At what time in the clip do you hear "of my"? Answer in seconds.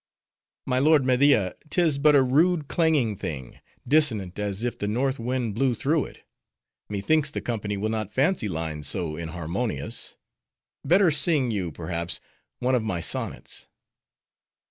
12.73-12.99